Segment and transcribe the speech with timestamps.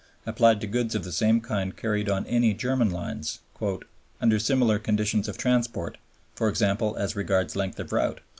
[0.25, 3.37] applied to goods of the same kind carried on any German lines
[4.19, 5.99] "under similar conditions of transport,
[6.33, 8.19] for example, as regards length of route."